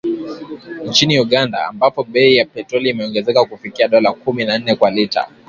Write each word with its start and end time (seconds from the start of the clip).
Nchini 0.85 1.19
Uganda, 1.19 1.67
ambapo 1.67 2.03
bei 2.03 2.35
ya 2.35 2.45
petroli 2.45 2.89
imeongezeka 2.89 3.45
kufikia 3.45 3.87
dola 3.87 4.11
kumi 4.13 4.45
na 4.45 4.57
nne 4.57 4.75
kwa 4.75 4.91
lita 4.91 5.27